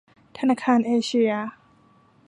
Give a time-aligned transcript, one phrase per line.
[0.37, 1.31] ธนาคารเอเชีย